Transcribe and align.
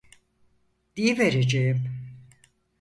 Diyivereceğim! 0.95 1.85